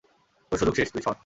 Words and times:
তোর 0.51 0.57
সুযোগ 0.59 0.75
শেষ, 0.75 0.87
তুই 0.91 1.01
সর। 1.01 1.15